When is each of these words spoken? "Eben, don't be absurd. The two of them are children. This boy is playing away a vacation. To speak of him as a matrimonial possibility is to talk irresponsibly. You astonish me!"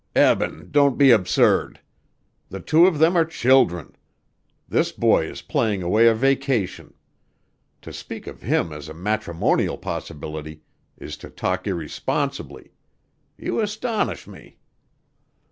"Eben, 0.15 0.69
don't 0.71 0.97
be 0.97 1.11
absurd. 1.11 1.79
The 2.49 2.59
two 2.59 2.87
of 2.87 2.97
them 2.97 3.15
are 3.15 3.23
children. 3.23 3.95
This 4.67 4.91
boy 4.91 5.25
is 5.25 5.43
playing 5.43 5.83
away 5.83 6.07
a 6.07 6.15
vacation. 6.15 6.95
To 7.83 7.93
speak 7.93 8.25
of 8.25 8.41
him 8.41 8.73
as 8.73 8.89
a 8.89 8.95
matrimonial 8.95 9.77
possibility 9.77 10.63
is 10.97 11.17
to 11.17 11.29
talk 11.29 11.67
irresponsibly. 11.67 12.71
You 13.37 13.59
astonish 13.59 14.25
me!" 14.25 14.57